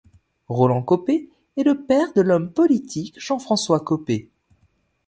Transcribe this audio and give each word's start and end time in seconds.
Roland 0.47 0.81
Copé 0.81 1.29
est 1.57 1.63
le 1.63 1.83
père 1.85 2.11
de 2.13 2.21
l'homme 2.21 2.51
politique 2.51 3.19
Jean-François 3.19 3.81
Copé. 3.81 4.31